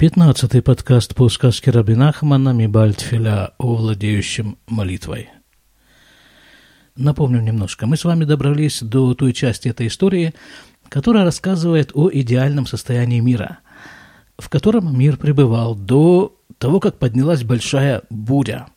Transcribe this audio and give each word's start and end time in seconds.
Пятнадцатый 0.00 0.62
подкаст 0.62 1.14
по 1.14 1.28
сказке 1.28 1.70
Раби 1.70 1.94
Нахмана 1.94 2.54
Мибальтфиля 2.54 3.50
о 3.58 3.74
владеющем 3.74 4.56
молитвой. 4.66 5.28
Напомню 6.96 7.42
немножко. 7.42 7.86
Мы 7.86 7.98
с 7.98 8.04
вами 8.04 8.24
добрались 8.24 8.80
до 8.80 9.12
той 9.12 9.34
части 9.34 9.68
этой 9.68 9.88
истории, 9.88 10.32
которая 10.88 11.24
рассказывает 11.24 11.90
о 11.92 12.08
идеальном 12.10 12.64
состоянии 12.64 13.20
мира, 13.20 13.58
в 14.38 14.48
котором 14.48 14.98
мир 14.98 15.18
пребывал 15.18 15.74
до 15.74 16.34
того, 16.56 16.80
как 16.80 16.98
поднялась 16.98 17.44
большая 17.44 18.00
буря. 18.08 18.68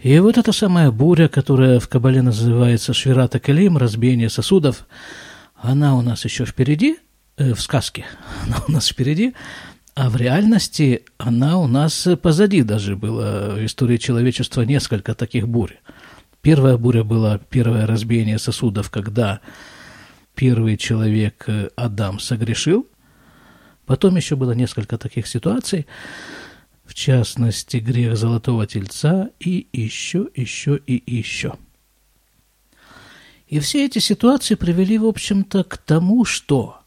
И 0.00 0.16
вот 0.20 0.38
эта 0.38 0.52
самая 0.52 0.92
буря, 0.92 1.26
которая 1.26 1.80
в 1.80 1.88
Кабале 1.88 2.22
называется 2.22 2.94
Швирата 2.94 3.40
Калим, 3.40 3.76
разбиение 3.76 4.30
сосудов, 4.30 4.86
она 5.56 5.96
у 5.96 6.02
нас 6.02 6.24
еще 6.24 6.44
впереди– 6.44 6.98
в 7.36 7.60
сказке, 7.60 8.06
она 8.44 8.62
у 8.66 8.72
нас 8.72 8.88
впереди, 8.88 9.34
а 9.94 10.10
в 10.10 10.16
реальности 10.16 11.04
она 11.18 11.58
у 11.58 11.66
нас 11.66 12.06
позади 12.22 12.62
даже 12.62 12.96
было. 12.96 13.54
В 13.56 13.64
истории 13.64 13.96
человечества 13.96 14.62
несколько 14.62 15.14
таких 15.14 15.48
бурь. 15.48 15.76
Первая 16.42 16.76
буря 16.76 17.02
была 17.02 17.38
первое 17.38 17.86
разбиение 17.86 18.38
сосудов, 18.38 18.90
когда 18.90 19.40
первый 20.34 20.76
человек 20.76 21.44
э, 21.48 21.70
Адам 21.76 22.20
согрешил. 22.20 22.86
Потом 23.86 24.16
еще 24.16 24.36
было 24.36 24.52
несколько 24.52 24.98
таких 24.98 25.26
ситуаций, 25.26 25.86
в 26.84 26.94
частности, 26.94 27.78
грех 27.78 28.16
золотого 28.16 28.66
тельца 28.66 29.30
и 29.40 29.66
еще, 29.72 30.28
еще 30.34 30.78
и 30.86 31.02
еще. 31.06 31.54
И 33.48 33.58
все 33.60 33.86
эти 33.86 33.98
ситуации 33.98 34.56
привели, 34.56 34.98
в 34.98 35.06
общем-то, 35.06 35.64
к 35.64 35.78
тому, 35.78 36.24
что 36.24 36.80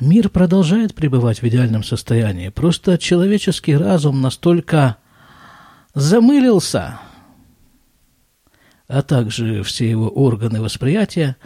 Мир 0.00 0.30
продолжает 0.30 0.94
пребывать 0.94 1.42
в 1.42 1.46
идеальном 1.46 1.84
состоянии. 1.84 2.48
Просто 2.48 2.98
человеческий 2.98 3.76
разум 3.76 4.20
настолько 4.20 4.96
замылился, 5.94 6.98
а 8.88 9.02
также 9.02 9.62
все 9.62 9.88
его 9.88 10.08
органы 10.08 10.60
восприятия, 10.60 11.36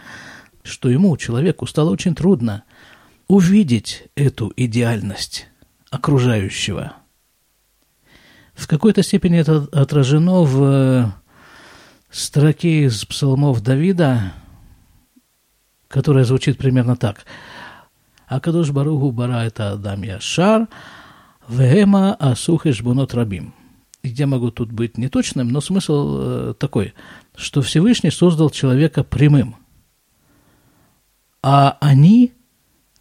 что 0.62 0.88
ему, 0.88 1.16
человеку, 1.16 1.66
стало 1.66 1.90
очень 1.90 2.14
трудно 2.14 2.62
увидеть 3.28 4.04
эту 4.14 4.52
идеальность 4.56 5.48
окружающего. 5.90 6.94
В 8.54 8.68
какой-то 8.68 9.02
степени 9.02 9.38
это 9.38 9.68
отражено 9.72 10.42
в 10.42 11.12
строке 12.10 12.84
из 12.84 13.04
псалмов 13.04 13.60
Давида, 13.62 14.32
которая 15.88 16.24
звучит 16.24 16.58
примерно 16.58 16.96
так– 16.96 17.26
הקדוש 18.29 18.69
ברוך 18.69 19.01
הוא 19.01 19.13
ברא 19.13 19.47
את 19.47 19.59
האדם 19.59 20.03
ישר, 20.03 20.57
והמה 21.49 22.13
עשו 22.19 22.57
חשבונות 22.57 23.15
רבים. 23.15 23.51
Я 24.03 24.25
могу 24.25 24.49
тут 24.49 24.71
быть 24.71 24.97
неточным, 24.97 25.49
но 25.49 25.61
смысл 25.61 26.17
э, 26.19 26.53
такой, 26.57 26.93
что 27.35 27.61
Всевышний 27.61 28.09
создал 28.09 28.49
человека 28.49 29.03
прямым. 29.03 29.55
А 31.43 31.77
они, 31.79 32.33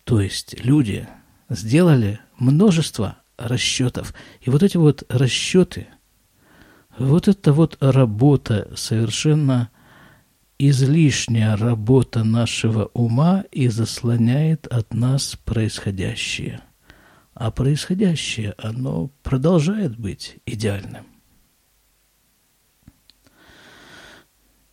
то 0.05 0.21
есть 0.21 0.63
люди, 0.63 1.09
сделали 1.49 2.21
множество 2.39 3.17
расчетов. 3.39 4.15
И 4.43 4.51
вот 4.51 4.63
эти 4.63 4.77
вот 4.77 5.05
расчеты, 5.09 5.87
вот 6.99 7.29
эта 7.29 7.53
вот 7.53 7.79
работа 7.81 8.71
совершенно 8.77 9.71
излишняя 10.58 11.58
работа 11.58 12.24
нашего 12.24 12.86
ума 12.94 13.44
и 13.52 13.68
заслоняет 13.68 14.68
от 14.68 14.94
нас 14.94 15.38
происходящее. 15.44 16.62
А 17.34 17.52
происходящее, 17.52 18.54
оно 18.58 19.10
продолжает 19.24 19.98
быть 19.98 20.38
идеальным. 20.46 21.06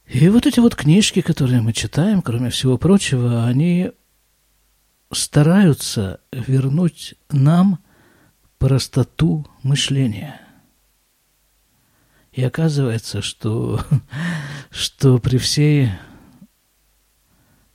И 0.06 0.28
вот 0.28 0.47
эти 0.47 0.60
вот 0.60 0.75
книжки, 0.75 1.22
которые 1.22 1.62
мы 1.62 1.72
читаем, 1.72 2.22
кроме 2.22 2.50
всего 2.50 2.78
прочего, 2.78 3.47
они 3.47 3.91
стараются 5.10 6.20
вернуть 6.31 7.14
нам 7.31 7.78
простоту 8.59 9.47
мышления– 9.62 10.41
и 12.32 12.43
оказывается, 12.43 13.22
что, 13.22 13.81
что 14.70 15.19
при 15.19 15.38
всей 15.38 15.91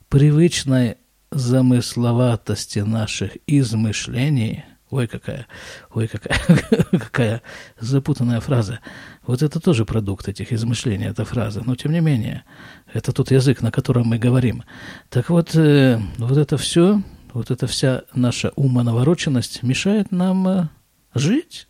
привычной 0.08 0.96
замысловатости 1.30 2.80
наших 2.80 3.36
измышлений, 3.46 4.64
ой, 4.90 5.06
какая, 5.06 5.46
ой, 5.90 6.08
какая, 6.08 6.38
какая 6.90 7.42
запутанная 7.78 8.40
фраза, 8.40 8.80
вот 9.26 9.42
это 9.42 9.60
тоже 9.60 9.84
продукт 9.84 10.28
этих 10.28 10.52
измышлений, 10.52 11.06
эта 11.06 11.24
фраза, 11.24 11.62
но 11.64 11.76
тем 11.76 11.92
не 11.92 12.00
менее, 12.00 12.44
это 12.92 13.12
тот 13.12 13.30
язык, 13.30 13.62
на 13.62 13.70
котором 13.70 14.06
мы 14.06 14.18
говорим. 14.18 14.64
Так 15.10 15.30
вот, 15.30 15.54
э, 15.54 16.00
вот 16.16 16.36
это 16.36 16.56
все, 16.56 17.02
вот 17.32 17.50
эта 17.50 17.66
вся 17.66 18.02
наша 18.14 18.50
умонавороченность 18.56 19.62
мешает 19.62 20.10
нам 20.10 20.48
э, 20.48 20.68
жить, 21.14 21.67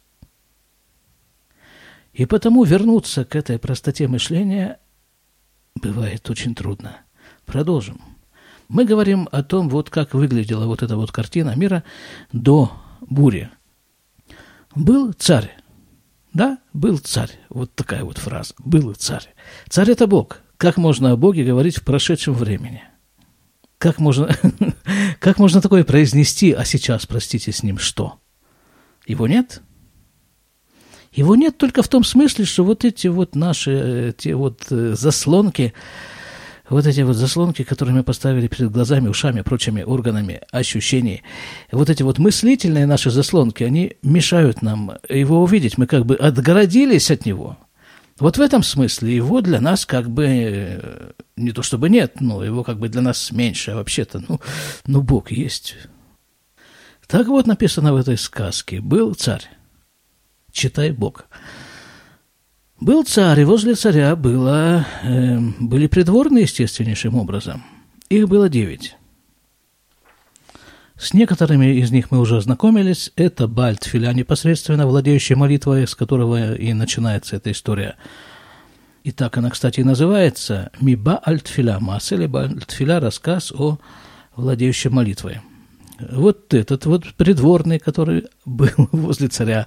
и 2.18 2.26
потому 2.26 2.64
вернуться 2.64 3.24
к 3.24 3.36
этой 3.36 3.60
простоте 3.60 4.08
мышления 4.08 4.80
бывает 5.76 6.28
очень 6.28 6.52
трудно. 6.52 6.96
Продолжим. 7.46 8.00
Мы 8.68 8.84
говорим 8.84 9.28
о 9.30 9.44
том, 9.44 9.68
вот 9.68 9.88
как 9.88 10.14
выглядела 10.14 10.66
вот 10.66 10.82
эта 10.82 10.96
вот 10.96 11.12
картина 11.12 11.54
мира 11.54 11.84
до 12.32 12.72
бури. 13.00 13.50
Был 14.74 15.12
царь. 15.12 15.56
Да, 16.32 16.58
был 16.72 16.98
царь. 16.98 17.30
Вот 17.50 17.72
такая 17.76 18.02
вот 18.02 18.18
фраза. 18.18 18.52
Был 18.58 18.94
царь. 18.94 19.32
Царь– 19.68 19.90
это 19.92 20.08
Бог. 20.08 20.40
Как 20.56 20.76
можно 20.76 21.12
о 21.12 21.16
Боге 21.16 21.44
говорить 21.44 21.76
в 21.76 21.84
прошедшем 21.84 22.34
времени? 22.34 22.82
Как 23.78 24.00
можно, 24.00 24.28
как 25.20 25.38
можно 25.38 25.60
такое 25.60 25.84
произнести, 25.84 26.50
а 26.50 26.64
сейчас, 26.64 27.06
простите, 27.06 27.52
с 27.52 27.62
ним 27.62 27.78
что? 27.78 28.18
Его 29.06 29.28
нет? 29.28 29.62
Его 31.18 31.34
нет 31.34 31.58
только 31.58 31.82
в 31.82 31.88
том 31.88 32.04
смысле, 32.04 32.44
что 32.44 32.62
вот 32.62 32.84
эти 32.84 33.08
вот 33.08 33.34
наши, 33.34 33.72
э, 33.72 34.12
те 34.16 34.36
вот 34.36 34.66
э, 34.70 34.94
заслонки, 34.96 35.74
вот 36.70 36.86
эти 36.86 37.00
вот 37.00 37.16
заслонки, 37.16 37.64
которые 37.64 37.96
мы 37.96 38.04
поставили 38.04 38.46
перед 38.46 38.70
глазами, 38.70 39.08
ушами, 39.08 39.40
прочими 39.40 39.82
органами 39.82 40.42
ощущений, 40.52 41.24
вот 41.72 41.90
эти 41.90 42.04
вот 42.04 42.18
мыслительные 42.18 42.86
наши 42.86 43.10
заслонки, 43.10 43.64
они 43.64 43.96
мешают 44.00 44.62
нам 44.62 44.92
его 45.08 45.42
увидеть. 45.42 45.76
Мы 45.76 45.88
как 45.88 46.06
бы 46.06 46.14
отгородились 46.14 47.10
от 47.10 47.26
него. 47.26 47.58
Вот 48.20 48.38
в 48.38 48.40
этом 48.40 48.62
смысле 48.62 49.16
его 49.16 49.40
для 49.40 49.60
нас 49.60 49.86
как 49.86 50.08
бы 50.08 50.24
э, 50.24 51.10
не 51.36 51.50
то 51.50 51.64
чтобы 51.64 51.90
нет, 51.90 52.20
но 52.20 52.44
его 52.44 52.62
как 52.62 52.78
бы 52.78 52.88
для 52.88 53.00
нас 53.00 53.32
меньше, 53.32 53.72
а 53.72 53.74
вообще-то, 53.74 54.22
ну, 54.28 54.38
ну 54.86 55.02
Бог 55.02 55.32
есть. 55.32 55.74
Так 57.08 57.26
вот 57.26 57.48
написано 57.48 57.92
в 57.92 57.96
этой 57.96 58.16
сказке. 58.16 58.80
Был 58.80 59.14
царь 59.14 59.57
читай 60.58 60.90
Бог. 60.90 61.26
Был 62.80 63.04
царь, 63.04 63.40
и 63.40 63.44
возле 63.44 63.74
царя 63.74 64.14
было, 64.14 64.86
э, 65.02 65.38
были 65.58 65.86
придворные 65.86 66.42
естественнейшим 66.42 67.16
образом. 67.16 67.64
Их 68.08 68.28
было 68.28 68.48
девять. 68.48 68.96
С 70.96 71.14
некоторыми 71.14 71.66
из 71.78 71.90
них 71.90 72.10
мы 72.10 72.18
уже 72.18 72.36
ознакомились. 72.36 73.12
Это 73.16 73.46
Бальтфиля, 73.46 74.12
непосредственно 74.12 74.86
владеющий 74.86 75.36
молитвой, 75.36 75.86
с 75.86 75.94
которого 75.94 76.54
и 76.54 76.72
начинается 76.72 77.36
эта 77.36 77.52
история. 77.52 77.96
И 79.04 79.12
так 79.12 79.36
она, 79.38 79.50
кстати, 79.50 79.80
и 79.80 79.84
называется 79.84 80.70
«Миба 80.80 81.18
альтфиля», 81.18 81.78
«Маселе 81.80 82.26
Бальтфиля», 82.26 83.00
рассказ 83.00 83.52
о 83.52 83.78
владеющем 84.36 84.92
молитвой. 84.92 85.40
Вот 86.00 86.54
этот 86.54 86.86
вот 86.86 87.14
придворный, 87.14 87.78
который 87.78 88.28
был 88.44 88.70
возле 88.92 89.28
царя, 89.28 89.66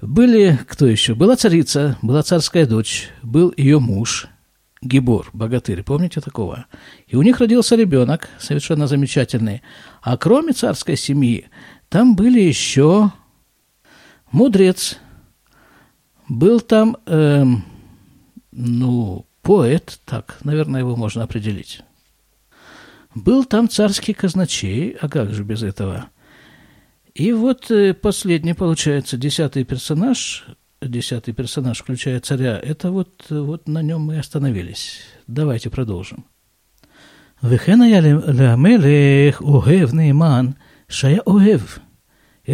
были, 0.00 0.58
кто 0.66 0.86
еще? 0.86 1.14
Была 1.14 1.36
царица, 1.36 1.96
была 2.02 2.22
царская 2.22 2.66
дочь, 2.66 3.10
был 3.22 3.52
ее 3.56 3.78
муж, 3.78 4.28
Гибор, 4.82 5.30
богатырь, 5.32 5.84
помните 5.84 6.20
такого? 6.20 6.66
И 7.06 7.14
у 7.14 7.22
них 7.22 7.38
родился 7.38 7.76
ребенок, 7.76 8.28
совершенно 8.40 8.88
замечательный. 8.88 9.62
А 10.02 10.16
кроме 10.16 10.52
царской 10.52 10.96
семьи, 10.96 11.48
там 11.88 12.16
были 12.16 12.40
еще 12.40 13.12
мудрец, 14.32 14.98
был 16.28 16.60
там, 16.60 16.96
эм, 17.06 17.64
ну, 18.50 19.24
поэт, 19.42 20.00
так, 20.04 20.38
наверное, 20.42 20.80
его 20.80 20.96
можно 20.96 21.22
определить. 21.22 21.82
Был 23.15 23.45
там 23.45 23.69
царский 23.69 24.13
казначей, 24.13 24.95
а 25.01 25.09
как 25.09 25.33
же 25.33 25.43
без 25.43 25.63
этого? 25.63 26.09
И 27.13 27.33
вот 27.33 27.71
э, 27.71 27.93
последний, 27.93 28.53
получается, 28.53 29.17
десятый 29.17 29.63
персонаж, 29.63 30.45
десятый 30.81 31.33
персонаж, 31.33 31.79
включая 31.79 32.19
царя, 32.19 32.59
это 32.59 32.91
вот, 32.91 33.25
вот 33.29 33.67
на 33.67 33.81
нем 33.81 34.01
мы 34.01 34.19
остановились. 34.19 34.99
Давайте 35.27 35.69
продолжим. 35.69 36.25
וכן 37.43 37.81
היה 37.81 38.01
למלך 38.27 39.41
אוהב 39.41 39.93
נאמן 39.93 40.45
שהיה 40.89 41.19
אוהב, 41.27 41.61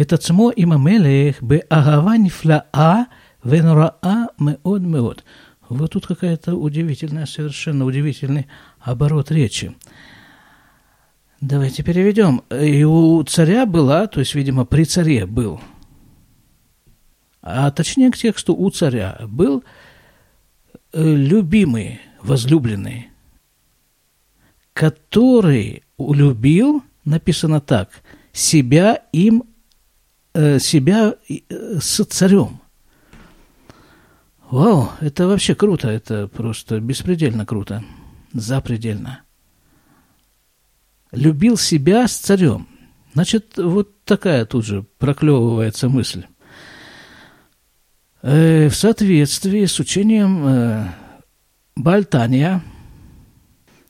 את 0.00 0.12
עצמו 0.12 0.50
עם 0.56 0.72
המלך 0.72 1.42
באהבה 1.42 2.12
נפלאה 2.22 3.02
ונוראה 3.44 4.22
מאוד 4.38 4.82
מאוד. 4.82 5.22
Вот 5.70 5.92
тут 5.92 6.06
какая-то 6.06 6.54
удивительная, 6.54 7.24
совершенно 7.24 7.86
удивительный 7.86 8.46
оборот 8.80 9.30
речи. 9.30 9.74
Давайте 11.41 11.83
переведем. 11.83 12.43
И 12.49 12.83
у 12.83 13.23
царя 13.23 13.65
была, 13.65 14.07
то 14.07 14.19
есть, 14.19 14.35
видимо, 14.35 14.65
при 14.65 14.83
царе 14.83 15.25
был, 15.25 15.61
а 17.41 17.71
точнее 17.71 18.11
к 18.11 18.17
тексту 18.17 18.53
у 18.53 18.69
царя 18.69 19.17
был 19.25 19.63
э, 20.91 21.01
любимый, 21.01 22.01
возлюбленный, 22.21 23.09
который 24.73 25.83
улюбил, 25.95 26.83
написано 27.05 27.61
так, 27.61 27.89
себя 28.33 29.01
им, 29.13 29.45
э, 30.33 30.59
себя 30.59 31.15
э, 31.29 31.39
с 31.79 32.03
царем. 32.05 32.59
Вау, 34.49 34.89
это 34.99 35.25
вообще 35.27 35.55
круто, 35.55 35.87
это 35.87 36.27
просто 36.27 36.81
беспредельно 36.81 37.45
круто, 37.45 37.81
запредельно 38.33 39.23
любил 41.11 41.57
себя 41.57 42.07
с 42.07 42.17
царем. 42.17 42.67
Значит, 43.13 43.57
вот 43.57 44.03
такая 44.03 44.45
тут 44.45 44.65
же 44.65 44.83
проклевывается 44.97 45.89
мысль. 45.89 46.25
Э, 48.21 48.67
в 48.67 48.75
соответствии 48.75 49.65
с 49.65 49.79
учением 49.79 50.47
э, 50.47 50.87
Бальтания, 51.75 52.63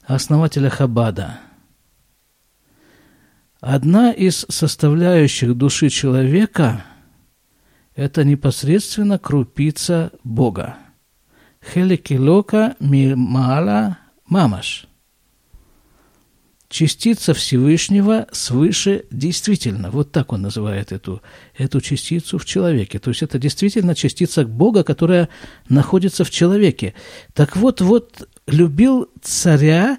основателя 0.06 0.69
Хабада, 0.69 1.39
одна 3.60 4.12
из 4.12 4.45
составляющих 4.50 5.56
души 5.56 5.89
человека– 5.89 6.86
это 7.95 8.24
непосредственно 8.24 9.19
крупица 9.19 10.12
Бога. 10.24 10.77
Хеликилока 11.62 12.77
мимала 12.80 13.98
мамаш– 14.25 14.86
частица 16.69 17.33
Всевышнего 17.33 18.27
свыше 18.31 19.06
действительно. 19.12 19.89
Вот 19.89 20.12
так 20.12 20.31
он 20.31 20.44
называет 20.44 20.92
эту, 20.92 21.21
эту 21.57 21.81
частицу 21.81 22.38
в 22.38 22.45
человеке. 22.45 23.00
То 23.00 23.10
есть 23.10 23.24
это 23.24 23.39
действительно 23.39 23.95
частица 23.95 24.45
Бога, 24.45 24.83
которая 24.83 25.30
находится 25.68 26.24
в 26.24 26.30
человеке. 26.30 26.94
Так 27.33 27.57
вот, 27.57 27.81
вот 27.81 28.30
любил 28.45 29.10
царя, 29.21 29.98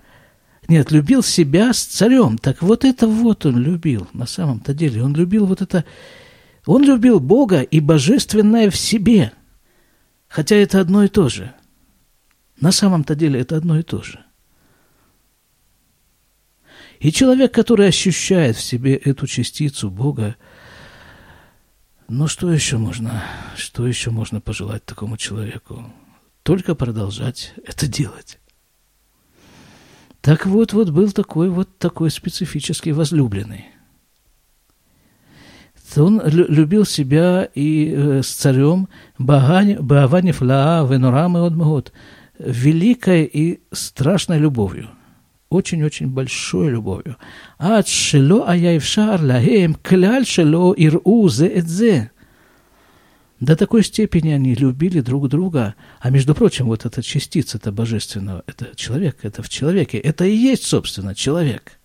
нет, 0.69 0.93
любил 0.93 1.25
себя 1.25 1.73
с 1.73 1.83
царем. 1.83 2.39
Так 2.39 2.63
вот 2.63 2.85
это 2.85 3.09
вот 3.09 3.45
он 3.45 3.59
любил 3.59 4.07
на 4.13 4.27
самом-то 4.27 4.73
деле. 4.73 5.03
Он 5.03 5.13
любил 5.15 5.47
вот 5.47 5.61
это, 5.63 5.85
он 6.67 6.85
любил 6.85 7.19
Бога 7.19 7.63
и 7.63 7.81
божественное 7.81 8.71
в 8.71 8.77
себе. 8.77 9.33
Хотя 10.29 10.55
это 10.55 10.81
одно 10.81 11.03
и 11.03 11.09
то 11.09 11.29
же. 11.29 11.53
На 12.61 12.71
самом-то 12.71 13.17
деле 13.17 13.41
это 13.41 13.57
одно 13.57 13.81
и 13.81 13.83
то 13.83 14.03
же. 14.03 14.21
И 17.00 17.12
человек, 17.12 17.52
который 17.52 17.88
ощущает 17.88 18.56
в 18.56 18.62
себе 18.62 18.94
эту 18.94 19.26
частицу 19.26 19.91
Бога, 19.91 20.37
ну 22.08 22.29
что 22.29 22.52
еще 22.52 22.76
можно, 22.76 23.25
что 23.56 23.87
еще 23.87 24.11
можно 24.11 24.43
пожелать 24.43 24.85
такому 24.85 25.17
человеку? 25.17 25.91
Только 26.43 26.75
продолжать 26.75 27.55
это 27.64 27.87
делать. 27.87 28.38
Так 30.20 30.44
вот, 30.44 30.75
вот 30.75 30.91
был 30.91 31.11
такой 31.12 31.49
вот 31.49 31.79
такой 31.79 32.11
специфический 32.11 32.93
возлюбленный. 32.93 33.64
Он 35.97 36.20
любил 36.26 36.85
себя 36.85 37.49
и 37.55 37.93
э, 37.97 38.23
с 38.23 38.29
царем 38.29 38.88
Бааваниф 39.19 40.43
Лаа 40.43 40.87
Венурам 40.87 41.37
и 41.38 41.85
великой 42.38 43.25
и 43.25 43.62
страшной 43.73 44.38
любовью– 44.38 44.91
очень-очень 45.50 46.08
большой 46.08 46.70
любовью. 46.70 47.17
Ад 47.58 47.87
шело 47.88 48.47
аяевшар 48.47 49.20
лахем 49.20 49.75
кляль 49.75 50.25
шело 50.25 50.73
иру 50.73 51.29
зе 51.29 51.49
эдзе. 51.49 52.11
До 53.41 53.56
такой 53.56 53.82
степени 53.82 54.31
они 54.31 54.55
любили 54.55 55.00
друг 55.00 55.29
друга. 55.29 55.75
А 56.00 56.11
между 56.11 56.35
прочим, 56.35 56.67
вот 56.67 56.85
эта 56.85 57.02
частица 57.02 57.56
это 57.56 57.73
божественного, 57.73 58.44
это 58.47 58.76
человек, 58.76 59.19
это 59.23 59.43
в 59.43 59.49
человеке, 59.49 59.99
это 59.99 60.25
и 60.25 60.35
есть, 60.35 60.67
собственно, 60.67 61.14
человек. 61.14 61.79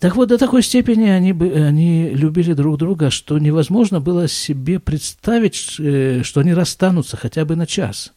Так 0.00 0.16
вот, 0.16 0.28
до 0.28 0.38
такой 0.38 0.62
степени 0.62 1.08
они, 1.08 1.30
они 1.30 2.10
любили 2.10 2.52
друг 2.52 2.78
друга, 2.78 3.10
что 3.10 3.38
невозможно 3.38 4.00
было 4.00 4.26
себе 4.28 4.80
представить, 4.80 5.76
э, 5.78 6.22
что 6.24 6.40
они 6.40 6.52
расстанутся 6.52 7.16
хотя 7.16 7.44
бы 7.44 7.54
на 7.54 7.66
час. 7.66 8.12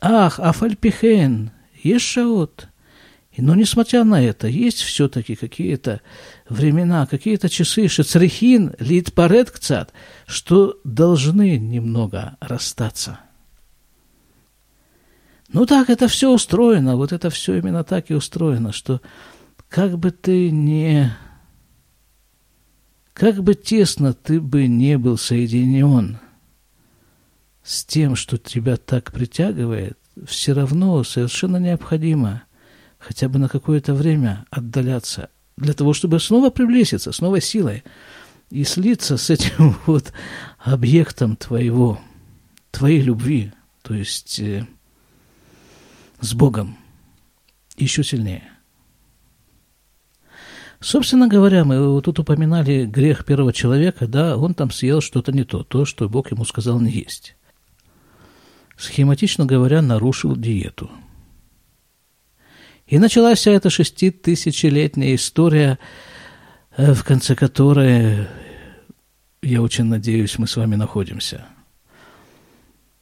Ах, 0.00 0.40
афальпихен, 0.40 1.50
Ешаот. 1.82 2.68
Но 3.36 3.54
несмотря 3.54 4.04
на 4.04 4.22
это, 4.22 4.48
есть 4.48 4.80
все-таки 4.80 5.34
какие-то 5.34 6.00
времена, 6.48 7.06
какие-то 7.06 7.48
часы, 7.48 7.88
шецрихин, 7.88 8.74
литпарет 8.78 9.50
кцат, 9.50 9.92
что 10.26 10.78
должны 10.84 11.56
немного 11.56 12.36
расстаться. 12.40 13.20
Ну 15.52 15.66
так, 15.66 15.90
это 15.90 16.06
все 16.06 16.30
устроено, 16.32 16.96
вот 16.96 17.12
это 17.12 17.30
все 17.30 17.56
именно 17.56 17.82
так 17.82 18.10
и 18.10 18.14
устроено, 18.14 18.72
что 18.72 19.00
как 19.68 19.98
бы 19.98 20.10
ты 20.10 20.50
не... 20.50 21.16
Как 23.12 23.42
бы 23.42 23.54
тесно 23.54 24.12
ты 24.12 24.40
бы 24.40 24.66
не 24.66 24.96
был 24.96 25.18
соединен 25.18 26.18
с 27.62 27.84
тем, 27.84 28.16
что 28.16 28.38
тебя 28.38 28.76
так 28.76 29.12
притягивает, 29.12 29.98
все 30.26 30.52
равно 30.52 31.02
совершенно 31.04 31.56
необходимо 31.56 32.42
хотя 32.98 33.28
бы 33.28 33.38
на 33.38 33.48
какое-то 33.48 33.94
время 33.94 34.44
отдаляться 34.50 35.30
для 35.56 35.72
того, 35.74 35.92
чтобы 35.92 36.20
снова 36.20 36.50
приблизиться, 36.50 37.12
с 37.12 37.20
новой 37.20 37.40
силой 37.40 37.84
и 38.50 38.64
слиться 38.64 39.16
с 39.16 39.30
этим 39.30 39.76
вот 39.86 40.12
объектом 40.58 41.36
твоего, 41.36 42.00
твоей 42.70 43.00
любви, 43.00 43.52
то 43.82 43.94
есть 43.94 44.38
э, 44.40 44.66
с 46.20 46.34
Богом 46.34 46.76
еще 47.76 48.04
сильнее. 48.04 48.44
Собственно 50.80 51.28
говоря, 51.28 51.64
мы 51.66 51.92
вот 51.92 52.06
тут 52.06 52.18
упоминали 52.18 52.86
грех 52.86 53.26
первого 53.26 53.52
человека, 53.52 54.06
да, 54.06 54.38
он 54.38 54.54
там 54.54 54.70
съел 54.70 55.02
что-то 55.02 55.30
не 55.30 55.44
то, 55.44 55.62
то, 55.62 55.84
что 55.84 56.08
Бог 56.08 56.30
ему 56.30 56.44
сказал 56.46 56.80
не 56.80 56.90
есть 56.90 57.36
схематично 58.80 59.44
говоря, 59.44 59.82
нарушил 59.82 60.36
диету. 60.36 60.90
И 62.86 62.98
началась 62.98 63.38
вся 63.38 63.52
эта 63.52 63.70
шеститысячелетняя 63.70 65.14
история, 65.14 65.78
э, 66.76 66.92
в 66.92 67.04
конце 67.04 67.36
которой, 67.36 68.26
я 69.42 69.62
очень 69.62 69.84
надеюсь, 69.84 70.38
мы 70.38 70.48
с 70.48 70.56
вами 70.56 70.74
находимся. 70.74 71.46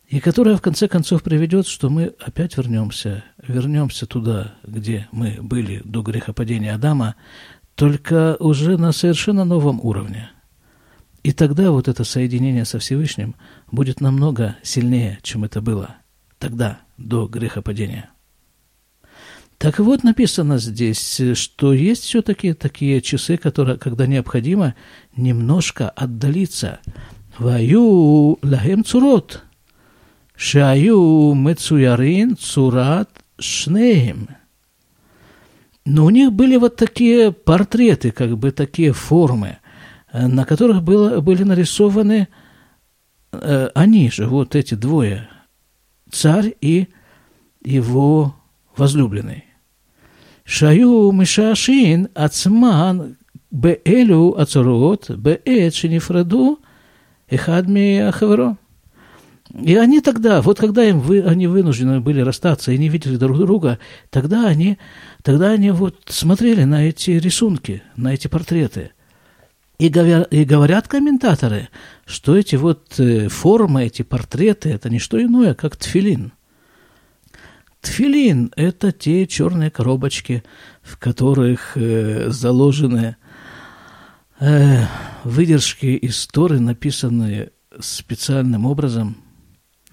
И 0.08 0.20
которая, 0.20 0.56
в 0.56 0.62
конце 0.62 0.88
концов, 0.88 1.22
приведет, 1.22 1.66
что 1.66 1.90
мы 1.90 2.14
опять 2.18 2.56
вернемся, 2.56 3.24
вернемся 3.46 4.06
туда, 4.06 4.54
где 4.64 5.08
мы 5.12 5.38
были 5.40 5.80
до 5.84 6.02
грехопадения 6.02 6.74
Адама, 6.74 7.14
только 7.74 8.36
уже 8.40 8.76
на 8.76 8.92
совершенно 8.92 9.44
новом 9.44 9.80
уровне– 9.80 10.30
и 11.22 11.32
тогда 11.32 11.70
вот 11.70 11.88
это 11.88 12.04
соединение 12.04 12.64
со 12.64 12.78
Всевышним 12.78 13.34
будет 13.70 14.00
намного 14.00 14.56
сильнее, 14.62 15.18
чем 15.22 15.44
это 15.44 15.60
было 15.60 15.96
тогда, 16.38 16.80
до 16.96 17.26
грехопадения. 17.26 18.10
Так 19.58 19.80
вот, 19.80 20.04
написано 20.04 20.58
здесь, 20.58 21.20
что 21.34 21.72
есть 21.72 22.04
все-таки 22.04 22.54
такие 22.54 23.00
часы, 23.00 23.36
которые, 23.36 23.76
когда 23.76 24.06
необходимо 24.06 24.76
немножко 25.16 25.90
отдалиться. 25.90 26.78
Ваю 27.38 28.38
лахем 28.42 28.84
цурот. 28.84 29.42
Шаю 30.36 31.34
мецуярин 31.34 32.36
цурат 32.36 33.10
шнеем. 33.40 34.28
Но 35.84 36.04
у 36.04 36.10
них 36.10 36.32
были 36.32 36.56
вот 36.56 36.76
такие 36.76 37.32
портреты, 37.32 38.12
как 38.12 38.38
бы 38.38 38.52
такие 38.52 38.92
формы– 38.92 39.58
на 40.12 40.44
которых 40.44 40.82
было, 40.82 41.20
были 41.20 41.42
нарисованы 41.42 42.28
э, 43.32 43.68
они 43.74 44.10
же, 44.10 44.26
вот 44.26 44.54
эти 44.54 44.74
двое, 44.74 45.28
царь 46.10 46.54
и 46.60 46.88
его 47.62 48.34
возлюбленный. 48.76 49.44
Шаю 50.44 51.12
мишашин 51.12 52.08
ацман 52.14 53.16
беэлю 53.50 54.38
ацурот 54.40 55.10
беэт 55.10 55.74
шинифраду 55.74 56.58
эхадми 57.28 57.98
ахаверо. 57.98 58.56
И 59.62 59.76
они 59.76 60.00
тогда, 60.00 60.42
вот 60.42 60.58
когда 60.58 60.84
им 60.84 61.00
вы, 61.00 61.22
они 61.22 61.46
вынуждены 61.46 62.00
были 62.00 62.20
расстаться 62.20 62.70
и 62.70 62.78
не 62.78 62.88
видели 62.88 63.16
друг 63.16 63.38
друга, 63.38 63.78
тогда 64.10 64.46
они, 64.46 64.78
тогда 65.22 65.50
они 65.50 65.70
вот 65.70 65.96
смотрели 66.06 66.64
на 66.64 66.86
эти 66.86 67.12
рисунки, 67.12 67.82
на 67.96 68.14
эти 68.14 68.28
портреты– 68.28 68.92
И 69.78 69.90
говорят, 69.90 70.32
и 70.32 70.44
говорят 70.44 70.88
комментаторы, 70.88 71.68
что 72.04 72.36
эти 72.36 72.56
вот 72.56 72.98
э, 72.98 73.28
формы, 73.28 73.84
эти 73.84 74.02
портреты, 74.02 74.70
это 74.70 74.90
не 74.90 74.98
что 74.98 75.22
иное, 75.22 75.54
как 75.54 75.76
тфилин. 75.76 76.32
Тфилин– 77.80 78.52
это 78.56 78.90
те 78.90 79.24
черные 79.28 79.70
коробочки, 79.70 80.42
в 80.82 80.98
которых 80.98 81.76
э, 81.76 82.28
заложены 82.30 83.16
э, 84.40 84.84
выдержки 85.22 85.86
из 85.86 86.26
Торы, 86.26 86.58
написанные 86.58 87.52
специальным 87.78 88.66
образом 88.66 89.16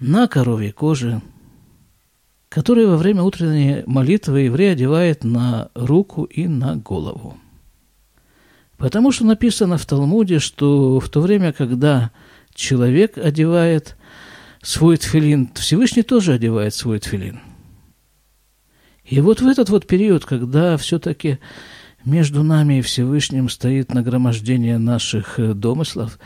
на 0.00 0.26
коровьей 0.26 0.72
коже, 0.72 1.22
которые 2.48 2.88
во 2.88 2.96
время 2.96 3.22
утренней 3.22 3.84
молитвы 3.86 4.40
еврей 4.40 4.72
одевает 4.72 5.22
на 5.22 5.70
руку 5.76 6.24
и 6.24 6.48
на 6.48 6.74
голову. 6.74 7.38
Потому 8.78 9.10
что 9.10 9.24
написано 9.24 9.78
в 9.78 9.86
Талмуде, 9.86 10.38
что 10.38 11.00
в 11.00 11.08
то 11.08 11.20
время, 11.20 11.52
когда 11.52 12.10
человек 12.54 13.16
одевает 13.16 13.96
свой 14.62 14.96
тфилин, 14.96 15.50
Всевышний 15.54 16.02
тоже 16.02 16.34
одевает 16.34 16.74
свой 16.74 16.98
тфилин. 16.98 17.40
И 19.04 19.20
вот 19.20 19.40
в 19.40 19.46
этот 19.46 19.70
вот 19.70 19.86
период, 19.86 20.24
когда 20.24 20.76
все-таки 20.76 21.38
между 22.04 22.42
нами 22.42 22.78
и 22.78 22.82
Всевышним 22.82 23.48
стоит 23.48 23.94
нагромождение 23.94 24.78
наших 24.78 25.38
э, 25.38 25.54
домыслов, 25.54 26.18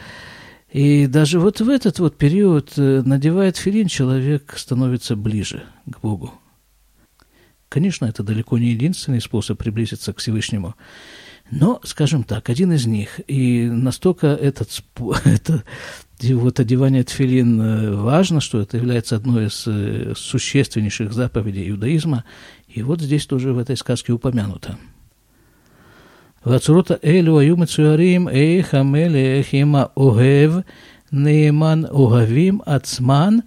и 0.73 1.07
даже 1.07 1.40
вот 1.40 1.61
в 1.61 1.69
этот 1.69 1.99
вот 1.99 2.16
период, 2.16 2.73
э, 2.76 3.02
надевает 3.04 3.57
филин, 3.57 3.88
человек 3.88 4.54
становится 4.57 5.16
ближе 5.16 5.64
к 5.87 6.00
Богу. 6.00 6.33
Конечно, 7.69 8.07
это 8.07 8.23
далеко 8.23 8.59
не 8.59 8.71
единственный 8.71 9.21
способ 9.21 9.59
приблизиться 9.59 10.12
к 10.12 10.19
Всевышнему. 10.19 10.75
Но, 11.51 11.79
скажем 11.84 12.24
так, 12.24 12.50
один 12.50 12.72
из 12.74 12.86
них. 12.86 13.20
И 13.27 13.67
настолько 13.67 14.27
этот, 14.27 14.70
это, 15.25 15.63
вот 16.22 16.60
одевание 16.60 17.03
тфилин 17.03 17.62
э, 17.62 17.91
важно, 17.96 18.41
что 18.41 18.62
это 18.62 18.77
является 18.77 19.15
одной 19.15 19.48
из 19.48 19.63
э, 19.67 20.13
существеннейших 20.15 21.13
заповедей 21.13 21.70
иудаизма. 21.70 22.24
И 22.67 22.84
вот 22.84 23.01
здесь 23.01 23.25
тоже 23.25 23.53
в 23.53 23.60
этой 23.60 23.77
сказке 23.77 24.12
упомянуто. 24.13 24.77
והצורות 26.46 26.91
האלו 26.91 27.39
היו 27.39 27.58
מצוירים 27.58 28.29
איך 28.29 28.74
המלך 28.74 29.53
עם 29.53 29.75
האוהב 29.75 30.51
נאמן 31.12 31.82
אוהבים 31.91 32.60
עצמן 32.65 33.38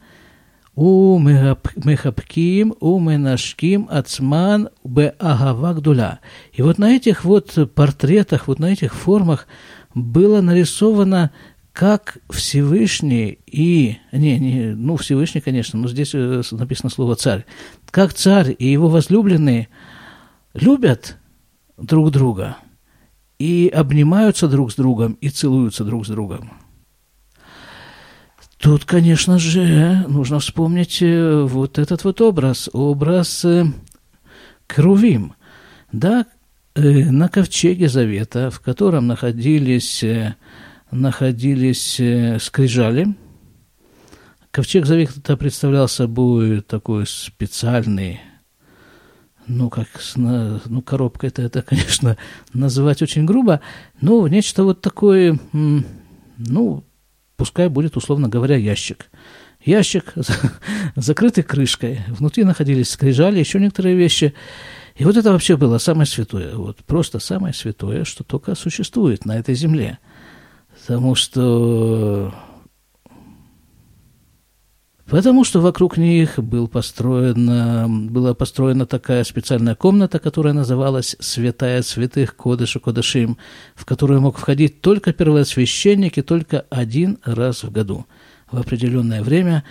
умехапким, 0.76 2.74
уменашким, 2.80 3.88
ацман, 3.90 4.70
беагава 4.84 5.74
гдуля. 5.74 6.20
И 6.52 6.62
вот 6.62 6.78
на 6.78 6.96
этих 6.96 7.24
вот 7.24 7.58
портретах, 7.76 8.48
вот 8.48 8.60
на 8.60 8.72
этих 8.74 8.94
формах 8.94 9.48
было 9.94 10.42
нарисовано, 10.42 11.32
как 11.74 12.18
Всевышний 12.30 13.40
и... 13.48 13.98
Не, 14.12 14.40
не, 14.40 14.76
ну, 14.76 14.96
Всевышний, 14.96 15.42
конечно, 15.42 15.80
но 15.80 15.88
здесь 15.88 16.12
э, 16.14 16.44
написано 16.52 16.92
слово 16.92 17.16
«царь». 17.16 17.46
Как 17.90 18.14
царь 18.14 18.56
и 18.58 18.68
его 18.68 18.90
возлюбленные 18.90 19.70
любят 20.54 21.18
друг 21.78 22.12
друга 22.12 22.58
и 23.40 23.72
обнимаются 23.74 24.48
друг 24.48 24.72
с 24.72 24.76
другом 24.76 25.14
и 25.14 25.30
целуются 25.30 25.84
друг 25.84 26.06
с 26.06 26.10
другом. 26.10 26.52
Тут, 28.64 28.86
конечно 28.86 29.40
же, 29.40 30.06
нужно 30.08 30.40
вспомнить 30.40 31.02
э, 31.02 31.42
вот 31.42 31.78
этот 31.78 32.06
вот 32.06 32.22
образ, 32.22 32.70
образ 32.72 33.44
э, 33.44 33.66
Крувим, 34.68 35.34
да, 35.92 36.26
э, 36.74 37.12
на 37.12 37.28
ковчеге 37.28 37.90
Завета, 37.90 38.50
в 38.50 38.62
котором 38.62 39.06
находились, 39.06 40.02
находились 40.92 42.00
скрижали. 42.42 43.14
Ковчег 44.52 44.86
Завета 44.86 45.36
представлял 45.36 45.90
собой 45.90 46.62
такой 46.62 47.06
специальный 47.06 48.22
ну, 49.46 49.70
как, 49.70 49.90
ну, 50.16 50.82
коробка 50.82 51.28
это, 51.28 51.42
это, 51.42 51.62
конечно, 51.68 52.16
называть 52.54 53.02
очень 53.02 53.26
грубо, 53.26 53.60
но 54.00 54.26
нечто 54.30 54.64
вот 54.64 54.80
такое, 54.80 55.38
ну, 55.52 56.86
пускай 57.44 57.68
будет, 57.68 57.98
условно 57.98 58.30
говоря, 58.30 58.56
ящик. 58.56 59.08
Ящик, 59.66 60.14
закрытый 60.96 61.44
крышкой, 61.44 62.00
внутри 62.08 62.46
находились 62.46 62.90
скрижали, 62.90 63.38
еще 63.38 63.60
некоторые 63.60 63.98
вещи. 63.98 64.34
И 64.96 65.04
вот 65.04 65.18
это 65.18 65.34
вообще 65.34 65.58
было 65.58 65.78
самое 65.78 66.06
святое, 66.06 66.56
вот 66.56 66.78
просто 66.86 67.20
самое 67.20 67.54
святое, 67.54 68.06
что 68.06 68.24
только 68.24 68.56
существует 68.56 69.26
на 69.26 69.38
этой 69.38 69.56
земле. 69.56 70.00
Потому 70.80 71.16
что 71.16 72.34
Потому 75.14 75.44
что 75.44 75.62
вокруг 75.62 75.98
них 75.98 76.40
был 76.40 76.68
построена, 76.68 77.86
была 77.88 78.34
построена 78.34 78.88
такая 78.88 79.24
специальная 79.24 79.76
комната, 79.76 80.18
которая 80.18 80.54
называлась 80.54 81.16
«Святая 81.20 81.84
святых 81.84 82.36
Кодыша 82.36 82.80
Кодышим», 82.80 83.38
в 83.76 83.86
которую 83.86 84.22
мог 84.22 84.40
входить 84.40 84.82
только 84.82 85.14
первосвященник 85.14 86.18
и 86.18 86.24
только 86.24 86.66
один 86.72 87.20
раз 87.26 87.62
в 87.64 87.72
году 87.72 88.08
в 88.52 88.58
определенное 88.58 89.22
время. 89.22 89.64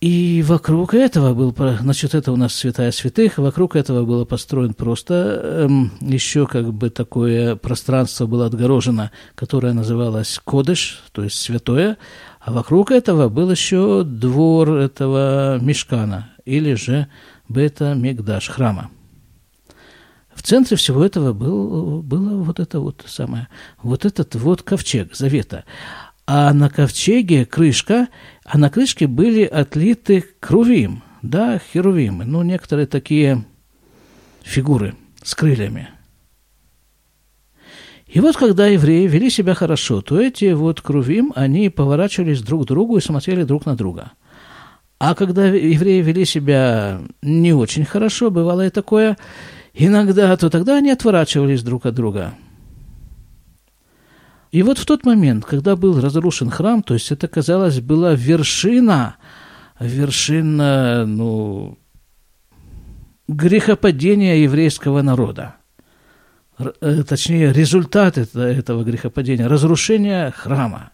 И 0.00 0.42
вокруг 0.46 0.94
этого 0.94 1.34
был, 1.34 1.54
значит, 1.80 2.14
это 2.14 2.32
у 2.32 2.36
нас 2.36 2.54
святая 2.54 2.92
святых, 2.92 3.36
вокруг 3.36 3.76
этого 3.76 4.06
было 4.06 4.24
построен 4.24 4.72
просто 4.72 5.40
эм, 5.42 5.92
еще 6.00 6.46
как 6.46 6.72
бы 6.72 6.88
такое 6.90 7.56
пространство 7.56 8.26
было 8.26 8.46
отгорожено, 8.46 9.10
которое 9.34 9.72
называлось 9.72 10.38
Кодыш, 10.44 11.02
то 11.12 11.24
есть 11.24 11.38
святое, 11.38 11.96
а 12.46 12.52
вокруг 12.52 12.92
этого 12.92 13.28
был 13.28 13.50
еще 13.50 14.04
двор 14.04 14.74
этого 14.74 15.58
мешкана, 15.60 16.30
или 16.44 16.74
же 16.74 17.08
бета-мигдаш, 17.48 18.50
храма. 18.50 18.92
В 20.32 20.42
центре 20.42 20.76
всего 20.76 21.04
этого 21.04 21.32
был, 21.32 22.02
было 22.02 22.40
вот 22.44 22.60
это 22.60 22.78
вот 22.78 23.02
самое, 23.04 23.48
вот 23.82 24.04
этот 24.04 24.36
вот 24.36 24.62
ковчег 24.62 25.16
завета. 25.16 25.64
А 26.24 26.52
на 26.52 26.70
ковчеге 26.70 27.46
крышка, 27.46 28.06
а 28.44 28.58
на 28.58 28.70
крышке 28.70 29.08
были 29.08 29.42
отлиты 29.42 30.24
крувим, 30.38 31.02
да, 31.22 31.58
херувимы, 31.58 32.26
ну, 32.26 32.44
некоторые 32.44 32.86
такие 32.86 33.44
фигуры 34.44 34.94
с 35.20 35.34
крыльями– 35.34 35.88
и 38.16 38.20
вот 38.20 38.34
когда 38.38 38.66
евреи 38.66 39.06
вели 39.06 39.28
себя 39.28 39.52
хорошо, 39.52 40.00
то 40.00 40.18
эти 40.18 40.54
вот 40.54 40.80
крувим, 40.80 41.34
они 41.36 41.68
поворачивались 41.68 42.40
друг 42.40 42.64
к 42.64 42.66
другу 42.66 42.96
и 42.96 43.02
смотрели 43.02 43.42
друг 43.42 43.66
на 43.66 43.76
друга. 43.76 44.12
А 44.98 45.14
когда 45.14 45.44
евреи 45.48 46.00
вели 46.00 46.24
себя 46.24 47.02
не 47.20 47.52
очень 47.52 47.84
хорошо, 47.84 48.30
бывало 48.30 48.64
и 48.64 48.70
такое, 48.70 49.18
иногда, 49.74 50.34
то 50.38 50.48
тогда 50.48 50.78
они 50.78 50.92
отворачивались 50.92 51.62
друг 51.62 51.84
от 51.84 51.94
друга. 51.94 52.32
И 54.50 54.62
вот 54.62 54.78
в 54.78 54.86
тот 54.86 55.04
момент, 55.04 55.44
когда 55.44 55.76
был 55.76 56.00
разрушен 56.00 56.48
храм, 56.48 56.82
то 56.82 56.94
есть 56.94 57.12
это, 57.12 57.28
казалось, 57.28 57.80
была 57.80 58.14
вершина, 58.14 59.16
вершина, 59.78 61.04
ну, 61.04 61.76
грехопадения 63.28 64.36
еврейского 64.36 65.02
народа. 65.02 65.56
Э, 66.58 67.02
точнее, 67.06 67.52
результат 67.52 68.16
этого 68.16 68.82
грехопадения, 68.82 69.48
разрушение 69.48 70.30
храма. 70.30 70.92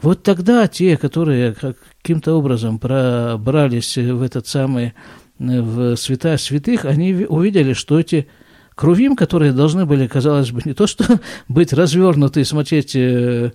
Вот 0.00 0.22
тогда 0.22 0.68
те, 0.68 0.96
которые 0.96 1.54
каким-то 1.54 2.34
образом 2.34 2.78
пробрались 2.78 3.96
в 3.96 4.22
этот 4.22 4.46
самый, 4.46 4.94
э, 5.40 5.60
в 5.60 5.96
святая 5.96 6.36
святых, 6.36 6.84
они 6.84 7.26
увидели, 7.28 7.72
что 7.72 7.98
эти 7.98 8.28
крувим, 8.76 9.16
которые 9.16 9.52
должны 9.52 9.84
были, 9.84 10.06
казалось 10.06 10.52
бы, 10.52 10.62
не 10.64 10.74
то 10.74 10.86
что 10.86 11.04
быть 11.48 11.72
развернуты 11.72 12.42
и 12.42 12.44
смотреть 12.44 12.94
э, 12.94 13.50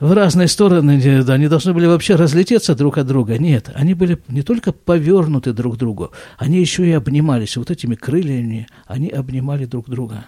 в 0.00 0.12
разные 0.12 0.48
стороны, 0.48 1.22
да, 1.22 1.34
они 1.34 1.48
должны 1.48 1.74
были 1.74 1.84
вообще 1.84 2.14
разлететься 2.14 2.74
друг 2.74 2.96
от 2.96 3.06
друга. 3.06 3.36
Нет, 3.36 3.70
они 3.74 3.92
были 3.92 4.18
не 4.28 4.40
только 4.40 4.72
повернуты 4.72 5.52
друг 5.52 5.74
к 5.74 5.78
другу, 5.78 6.12
они 6.38 6.58
еще 6.58 6.88
и 6.88 6.92
обнимались. 6.92 7.58
Вот 7.58 7.70
этими 7.70 7.96
крыльями 7.96 8.66
они 8.86 9.10
обнимали 9.10 9.66
друг 9.66 9.90
друга. 9.90 10.24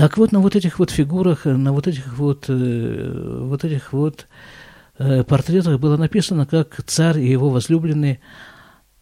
Так 0.00 0.16
вот, 0.16 0.32
на 0.32 0.40
вот 0.40 0.56
этих 0.56 0.78
вот 0.78 0.90
фигурах, 0.90 1.44
на 1.44 1.74
вот 1.74 1.86
этих 1.86 2.16
вот, 2.16 2.46
э, 2.48 3.42
вот 3.44 3.64
этих 3.66 3.92
вот 3.92 4.28
э, 4.96 5.24
портретах 5.24 5.78
было 5.78 5.98
написано, 5.98 6.46
как 6.46 6.82
царь 6.86 7.18
и 7.18 7.30
его 7.30 7.50
возлюбленные 7.50 8.18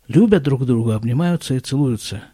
любят 0.08 0.42
друг 0.42 0.66
друга, 0.66 0.96
обнимаются 0.96 1.54
и 1.54 1.60
целуются. 1.60 2.24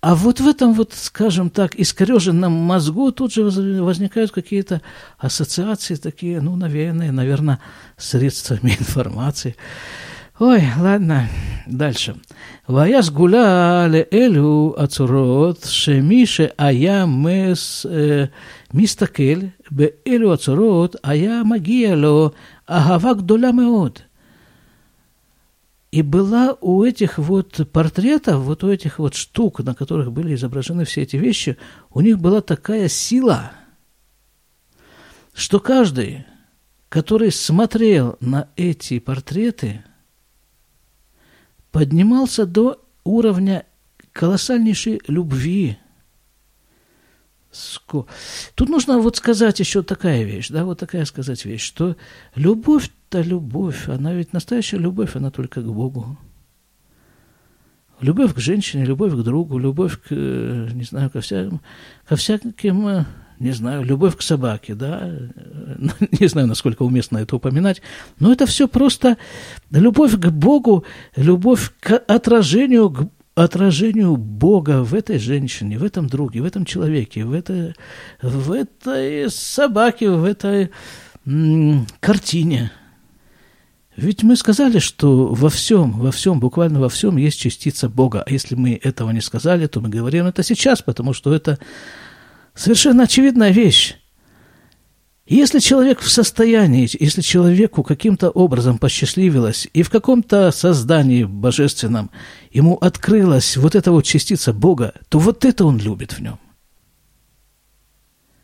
А 0.00 0.14
вот 0.14 0.38
в 0.38 0.46
этом 0.46 0.72
вот, 0.72 0.92
скажем 0.92 1.50
так, 1.50 1.74
искореженном 1.74 2.52
мозгу 2.52 3.10
тут 3.10 3.32
же 3.32 3.42
возникают 3.82 4.30
какие-то 4.30 4.82
ассоциации 5.18 5.96
такие, 5.96 6.40
ну, 6.40 6.54
навеянные, 6.54 7.10
наверное, 7.10 7.58
средствами 7.96 8.70
информации. 8.78 9.56
Ой, 10.40 10.62
ладно, 10.78 11.28
дальше. 11.66 12.16
Ваяс 12.66 13.10
гуляли 13.10 14.08
элю 14.10 14.74
ацурот 14.74 15.66
шемише 15.66 16.54
ая 16.56 17.04
мес 17.04 17.84
э, 17.84 18.28
мистакель 18.72 19.52
бе 19.68 19.96
элю 20.06 20.30
ацурот 20.30 20.96
ая 21.02 21.44
магия 21.44 21.94
ло 21.94 22.32
агава 22.64 23.16
гдоля 23.16 23.52
меод. 23.52 24.04
И 25.92 26.00
была 26.00 26.56
у 26.62 26.84
этих 26.84 27.18
вот 27.18 27.68
портретов, 27.70 28.40
вот 28.40 28.64
у 28.64 28.70
этих 28.70 28.98
вот 28.98 29.14
штук, 29.14 29.60
на 29.60 29.74
которых 29.74 30.10
были 30.10 30.34
изображены 30.34 30.86
все 30.86 31.02
эти 31.02 31.16
вещи, 31.16 31.58
у 31.90 32.00
них 32.00 32.18
была 32.18 32.40
такая 32.40 32.88
сила, 32.88 33.52
что 35.34 35.60
каждый, 35.60 36.24
который 36.88 37.30
смотрел 37.30 38.16
на 38.20 38.48
эти 38.56 39.00
портреты– 39.00 39.84
поднимался 41.72 42.46
до 42.46 42.84
уровня 43.04 43.66
колоссальнейшей 44.12 45.00
любви. 45.06 45.78
Тут 48.54 48.68
нужно 48.68 48.98
вот 48.98 49.16
сказать 49.16 49.58
еще 49.58 49.82
такая 49.82 50.22
вещь, 50.22 50.48
да, 50.50 50.64
вот 50.64 50.78
такая 50.78 51.04
сказать 51.04 51.44
вещь, 51.44 51.62
что 51.62 51.96
любовь-то 52.36 53.22
любовь, 53.22 53.88
она 53.88 54.14
ведь 54.14 54.32
настоящая 54.32 54.78
любовь, 54.78 55.16
она 55.16 55.30
только 55.30 55.60
к 55.60 55.66
Богу. 55.66 56.16
Любовь 58.00 58.34
к 58.34 58.38
женщине, 58.38 58.84
любовь 58.84 59.12
к 59.12 59.22
другу, 59.22 59.58
любовь 59.58 60.00
к, 60.00 60.10
не 60.10 60.84
знаю, 60.84 61.10
ко 61.10 61.20
всяким, 61.20 61.60
ко 62.06 62.16
всяким 62.16 62.52
не 63.40 63.52
знаю, 63.52 63.82
любовь 63.82 64.16
к 64.16 64.22
собаке, 64.22 64.74
да, 64.74 65.10
не 66.20 66.28
знаю, 66.28 66.46
насколько 66.46 66.82
уместно 66.82 67.18
это 67.18 67.36
упоминать, 67.36 67.80
но 68.20 68.32
это 68.32 68.46
все 68.46 68.68
просто 68.68 69.16
любовь 69.70 70.12
к 70.12 70.28
Богу, 70.28 70.84
любовь 71.16 71.72
к 71.80 71.96
отражению, 71.96 72.90
к 72.90 73.08
отражению 73.34 74.18
Бога 74.18 74.82
в 74.82 74.94
этой 74.94 75.18
женщине, 75.18 75.78
в 75.78 75.84
этом 75.84 76.06
друге, 76.06 76.42
в 76.42 76.44
этом 76.44 76.66
человеке, 76.66 77.24
в 77.24 77.32
этой, 77.32 77.74
в 78.20 78.52
этой 78.52 79.30
собаке, 79.30 80.10
в 80.10 80.24
этой 80.24 80.70
м- 81.24 81.86
картине. 82.00 82.70
Ведь 83.96 84.22
мы 84.22 84.36
сказали, 84.36 84.78
что 84.78 85.28
во 85.28 85.48
всем, 85.48 85.92
во 85.92 86.12
всем, 86.12 86.40
буквально 86.40 86.78
во 86.80 86.90
всем 86.90 87.16
есть 87.16 87.40
частица 87.40 87.88
Бога. 87.88 88.22
А 88.26 88.30
если 88.30 88.54
мы 88.54 88.78
этого 88.82 89.10
не 89.10 89.20
сказали, 89.22 89.66
то 89.66 89.80
мы 89.80 89.88
говорим 89.88 90.26
это 90.26 90.42
сейчас, 90.42 90.82
потому 90.82 91.14
что 91.14 91.34
это 91.34 91.58
Совершенно 92.60 93.04
очевидная 93.04 93.52
вещь. 93.52 93.96
Если 95.24 95.60
человек 95.60 96.00
в 96.00 96.10
состоянии, 96.10 96.86
если 97.02 97.22
человеку 97.22 97.82
каким-то 97.82 98.28
образом 98.28 98.76
посчастливилось, 98.76 99.66
и 99.72 99.82
в 99.82 99.88
каком-то 99.88 100.50
создании 100.50 101.24
божественном 101.24 102.10
ему 102.50 102.74
открылась 102.74 103.56
вот 103.56 103.74
эта 103.74 103.92
вот 103.92 104.04
частица 104.04 104.52
Бога, 104.52 104.92
то 105.08 105.18
вот 105.18 105.46
это 105.46 105.64
он 105.64 105.78
любит 105.78 106.12
в 106.12 106.20
нем. 106.20 106.38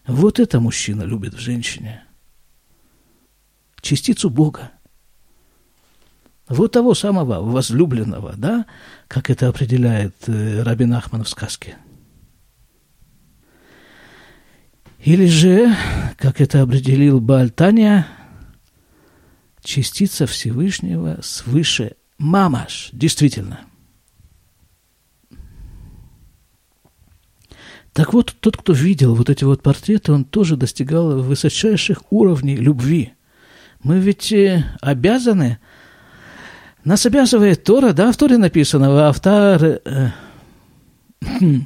Вот 0.07 0.41
это 0.41 0.61
мужчина 0.61 1.03
любит 1.03 1.35
в 1.35 1.39
женщине. 1.39 2.03
Частицу 3.83 4.31
Бога. 4.31 4.71
Вот 6.49 6.73
того 6.73 6.95
самого 6.95 7.43
возлюбленного, 7.43 8.33
да, 8.35 8.65
как 9.09 9.29
это 9.29 9.49
определяет 9.49 10.15
э, 10.27 10.63
Рабин 10.63 10.95
Ахман 10.95 11.23
в 11.23 11.29
сказке– 11.29 11.77
Или 15.07 15.27
же, 15.27 15.73
как 16.19 16.41
это 16.41 16.63
определил 16.63 17.21
Бальтания, 17.21 18.09
частица 19.63 20.27
Всевышнего 20.27 21.21
свыше 21.23 21.93
мамаш, 22.19 22.89
действительно. 22.93 23.61
Так 27.93 28.15
вот, 28.15 28.35
тот, 28.41 28.57
кто 28.57 28.73
видел 28.73 29.15
вот 29.15 29.31
эти 29.31 29.45
вот 29.45 29.63
портреты, 29.63 30.11
он 30.11 30.25
тоже 30.25 30.57
достигал 30.57 31.23
высочайших 31.23 32.03
уровней 32.11 32.57
любви. 32.57 33.13
Мы 33.85 34.01
ведь 34.01 34.33
э, 34.33 34.65
обязаны, 34.81 35.61
нас 36.83 37.07
обязывает 37.07 37.63
Тора, 37.63 37.93
да, 37.93 38.11
в 38.11 38.17
Торе 38.17 38.39
написано, 38.39 39.07
автор, 39.07 39.81
э, 39.85 40.11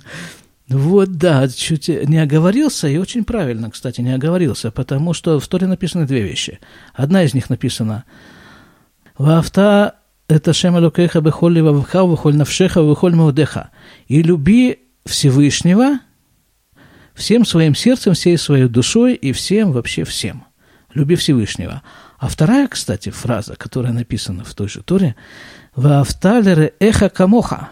вот, 0.70 1.16
да, 1.16 1.48
чуть 1.48 1.88
не 1.88 2.18
оговорился, 2.18 2.86
и 2.86 2.96
очень 2.96 3.24
правильно, 3.24 3.70
кстати, 3.72 4.00
не 4.00 4.12
оговорился, 4.14 4.70
потому 4.70 5.14
что 5.14 5.40
в 5.40 5.48
Торе 5.48 5.66
написаны 5.66 6.06
две 6.06 6.22
вещи. 6.22 6.60
Одна 6.94 7.24
из 7.24 7.34
них 7.34 7.50
написана 7.50 8.04
«Ваавта 9.18 9.96
это 10.28 10.52
шем 10.52 10.78
элокеха 10.78 11.20
бехоль 11.20 11.54
левавха, 11.54 12.06
бехоль 12.06 12.36
навшеха, 12.36 12.88
бехоль 12.88 13.16
маудеха». 13.16 13.70
И 14.06 14.22
люби 14.22 14.78
Всевышнего 15.04 15.98
всем 17.14 17.44
своим 17.44 17.74
сердцем, 17.74 18.14
всей 18.14 18.38
своей 18.38 18.68
душой 18.68 19.14
и 19.14 19.32
всем, 19.32 19.72
вообще 19.72 20.04
всем. 20.04 20.44
Люби 20.94 21.16
Всевышнего. 21.16 21.82
А 22.18 22.28
вторая, 22.28 22.68
кстати, 22.68 23.10
фраза, 23.10 23.56
которая 23.56 23.92
написана 23.92 24.44
в 24.44 24.54
той 24.54 24.68
же 24.68 24.82
Торе, 24.82 25.16
«Ваавталере 25.74 26.74
эха 26.78 27.08
камоха» 27.08 27.70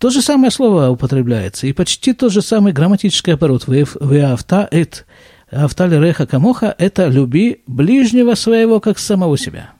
То 0.00 0.10
же 0.10 0.20
самое 0.20 0.50
слово 0.50 0.90
употребляется, 0.90 1.66
и 1.66 1.72
почти 1.72 2.12
тот 2.12 2.32
же 2.32 2.42
самый 2.42 2.72
грамматический 2.72 3.32
оборот. 3.32 3.66
«Веавта 3.66 4.68
эт 4.70 5.06
автали 5.50 5.96
реха 5.96 6.26
камоха» – 6.26 6.78
это 6.78 7.08
«люби 7.08 7.62
ближнего 7.66 8.34
своего, 8.34 8.80
как 8.80 8.98
самого 8.98 9.38
себя». 9.38 9.70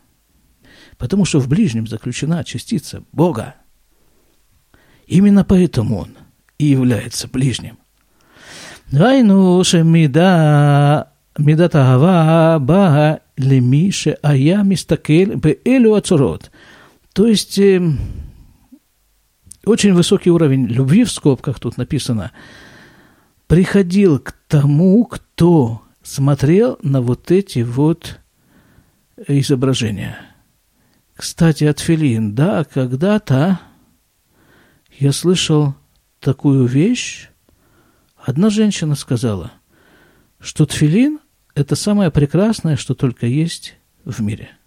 Потому 0.97 1.27
что 1.27 1.39
в 1.39 1.49
ближнем 1.49 1.87
заключена 1.87 2.45
частица 2.45 3.03
Бога. 3.13 3.57
Именно 5.07 5.45
поэтому 5.45 5.99
он 5.99 6.17
и 6.59 6.67
является 6.67 7.29
ближним. 7.29 7.77
ראינו 8.93 9.65
שמידה, 9.65 11.01
מידת 11.39 11.75
האהבה 11.75 12.59
באה 12.59 13.15
למי 13.39 13.93
שהיה 13.93 14.63
מסתכל 14.63 15.35
באלו 15.35 15.97
הצורות. 15.97 16.49
То 17.13 17.27
есть 17.27 17.59
очень 19.66 19.94
высокий 19.94 20.32
уровень 20.32 20.66
любви 20.68 21.04
в 21.04 21.12
скобках 21.12 21.60
тут 21.60 21.78
написано, 21.78 22.32
приходил 23.48 24.20
к 24.20 24.34
тому, 24.48 25.06
кто 25.06 25.82
смотрел 26.02 26.80
на 26.82 27.02
вот 27.02 27.32
эти 27.32 27.60
вот 27.60 28.20
изображения. 29.28 30.18
Кстати, 31.14 31.66
от 31.66 31.80
Филин, 31.80 32.34
да, 32.34 32.64
когда-то 32.64 33.60
я 34.98 35.12
слышал 35.12 35.76
такую 36.20 36.66
вещь. 36.66 37.30
Одна 38.18 38.50
женщина 38.50 38.96
сказала, 38.96 39.52
что 40.40 40.66
тфилин– 40.66 41.20
это 41.56 41.76
самое 41.76 42.10
прекрасное, 42.10 42.76
что 42.76 42.96
только 42.96 43.28
есть 43.28 43.76
в 44.06 44.22
мире– 44.22 44.50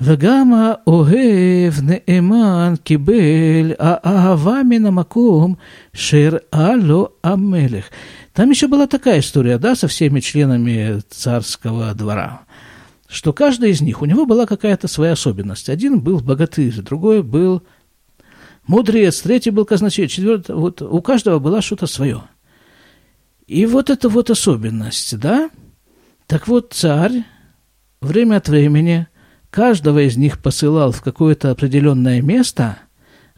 וגם 0.00 0.54
האוהב 0.54 1.74
נאמן 1.82 2.74
קיבל 2.84 3.72
האהבה 3.78 4.62
מן 4.68 4.86
המקום 4.86 5.54
שהראה 5.94 6.76
לו 6.76 7.08
המלך. 7.24 7.90
Там 8.34 8.50
еще 8.50 8.66
была 8.66 8.86
такая 8.86 9.20
история, 9.20 9.58
да, 9.58 9.76
со 9.76 9.88
всеми 9.88 10.20
членами 10.20 11.02
царского 11.10 11.92
двора, 11.94 12.40
что 13.06 13.34
каждый 13.34 13.70
из 13.72 13.82
них, 13.82 14.00
у 14.00 14.06
него 14.06 14.24
была 14.24 14.46
какая-то 14.46 14.88
своя 14.88 15.12
особенность. 15.12 15.68
Один 15.68 16.00
был 16.00 16.20
богатырь, 16.20 16.80
другой 16.80 17.22
был 17.22 17.62
мудрец, 18.66 19.20
третий 19.20 19.50
был 19.50 19.66
казначей, 19.66 20.08
четвертый, 20.08 20.56
вот 20.56 20.80
у 20.80 21.02
каждого 21.02 21.40
было 21.40 21.60
что-то 21.60 21.86
свое. 21.86 22.22
И 23.46 23.66
вот 23.66 23.90
эта 23.90 24.08
вот 24.08 24.30
особенность, 24.30 25.18
да, 25.18 25.50
так 26.26 26.48
вот 26.48 26.72
царь 26.72 27.24
время 28.00 28.36
от 28.36 28.48
времени – 28.48 29.12
каждого 29.57 30.05
из 30.05 30.17
них 30.17 30.37
посылал 30.37 30.91
в 30.91 31.01
какое-то 31.01 31.49
определенное 31.49 32.21
место, 32.21 32.77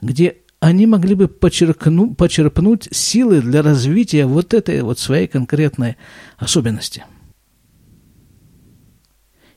где 0.02 0.40
они 0.60 0.86
могли 0.86 1.16
бы 1.16 1.30
почерпну, 1.30 2.14
почерпнуть 2.14 2.90
силы 2.92 3.40
для 3.40 3.62
развития 3.62 4.26
вот 4.26 4.54
этой 4.54 4.82
вот 4.82 5.00
своей 5.00 5.28
конкретной 5.28 5.96
особенности. 6.36 7.06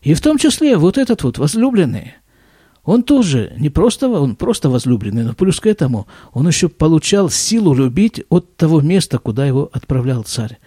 И 0.03 0.15
в 0.15 0.21
том 0.21 0.39
числе 0.39 0.77
вот 0.77 0.99
этот 0.99 1.25
вот 1.25 1.39
возлюбленный, 1.39 2.15
он 2.85 3.03
тоже 3.03 3.55
не 3.59 3.69
просто, 3.69 4.09
он 4.09 4.37
просто 4.37 4.71
возлюбленный, 4.71 5.25
но 5.25 5.35
плюс 5.35 5.59
к 5.59 5.67
этому 5.67 6.07
он 6.33 6.47
еще 6.47 6.69
получал 6.69 7.29
силу 7.29 7.75
любить 7.75 8.23
от 8.29 8.57
того 8.57 8.81
места, 8.81 9.19
куда 9.19 9.45
его 9.47 9.69
отправлял 9.73 10.23
царь. 10.23 10.61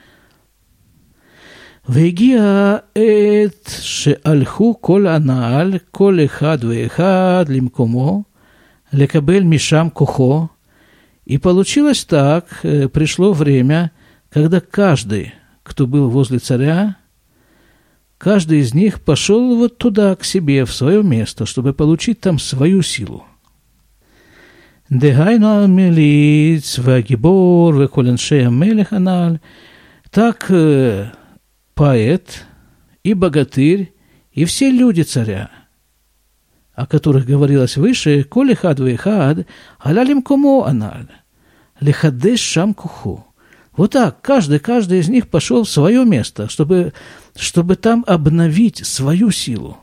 והגיע 1.89 2.77
עת 2.95 3.71
שהלכו 3.81 4.77
כל 4.81 5.07
הנעל, 5.07 5.75
כל 5.91 6.19
אחד 6.25 6.59
ואחד 6.61 7.45
למקומו, 7.49 8.23
לקבל 8.93 9.43
משם 9.43 9.89
כוחו, 9.93 10.47
и 11.27 11.39
получилось 11.39 12.05
так, 12.05 12.65
пришло 12.93 13.33
время, 13.33 13.93
когда 14.31 14.61
каждый, 14.61 15.33
кто 15.63 15.87
был 15.87 16.11
возле 16.11 16.39
царя, 16.39 16.97
каждый 18.19 18.59
из 18.59 18.75
них 18.75 19.01
пошел 19.01 19.57
вот 19.57 19.79
туда, 19.79 20.17
к 20.17 20.25
себе, 20.25 20.65
в 20.65 20.75
свое 20.75 21.05
место, 21.05 21.47
чтобы 21.47 21.73
получить 21.73 22.21
там 22.21 22.39
свою 22.39 22.83
силу. 22.83 23.25
דהיינו 24.91 25.65
המליץ 25.65 26.79
והגיבור 26.83 27.73
וכל 27.79 28.07
אנשי 28.07 28.43
המלך 28.43 28.93
הנ"ל, 28.93 29.37
так 30.11 30.51
э, 30.51 31.05
поэт 31.76 32.46
и 33.04 33.14
богатырь 33.14 33.94
и 34.32 34.46
все 34.46 34.72
люди 34.72 35.02
царя, 35.02 35.52
о 36.74 36.88
которых 36.88 37.26
говорилось 37.26 37.78
выше, 37.78 38.24
коли 38.24 38.54
хад 38.54 38.80
вейхад, 38.80 39.46
алялим 39.80 40.22
кому 40.22 40.64
аналь, 40.64 41.08
лихадеш 41.80 42.40
шам 42.40 42.74
куху. 42.74 43.26
Вот 43.78 43.92
так, 43.92 44.22
каждый, 44.22 44.60
каждый 44.60 45.00
из 45.00 45.10
них 45.10 45.28
пошел 45.28 45.64
в 45.64 45.70
свое 45.70 46.06
место, 46.06 46.48
чтобы, 46.50 46.94
чтобы 47.36 47.76
там 47.76 48.06
обновить 48.08 48.86
свою 48.86 49.32
силу. 49.32 49.78